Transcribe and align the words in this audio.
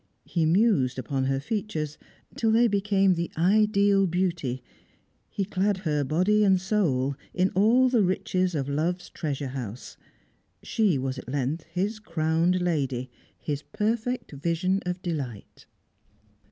He 0.25 0.47
mused 0.47 0.97
upon 0.97 1.25
her 1.25 1.39
features 1.39 1.99
till 2.35 2.51
they 2.51 2.67
became 2.67 3.13
the 3.13 3.29
ideal 3.37 4.07
beauty; 4.07 4.63
he 5.29 5.45
clad 5.45 5.77
her, 5.85 6.03
body 6.03 6.43
and 6.43 6.59
soul, 6.59 7.15
in 7.35 7.51
all 7.51 7.87
the 7.87 8.01
riches 8.01 8.55
of 8.55 8.67
love's 8.67 9.11
treasure 9.11 9.49
house; 9.49 9.97
she 10.63 10.97
was 10.97 11.19
at 11.19 11.29
length 11.29 11.65
his 11.65 11.99
crowned 11.99 12.61
lady, 12.63 13.11
his 13.37 13.61
perfect 13.61 14.31
vision 14.31 14.79
of 14.87 14.99
delight. 15.03 15.67